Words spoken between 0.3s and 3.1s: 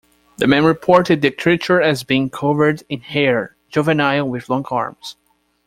The man reported the creature as being covered in